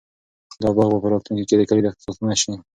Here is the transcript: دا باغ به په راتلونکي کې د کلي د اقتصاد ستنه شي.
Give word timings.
دا 0.61 0.69
باغ 0.75 0.87
به 0.93 0.97
په 1.03 1.07
راتلونکي 1.11 1.45
کې 1.49 1.55
د 1.57 1.61
کلي 1.69 1.81
د 1.83 1.85
اقتصاد 1.89 2.13
ستنه 2.15 2.35
شي. 2.41 2.51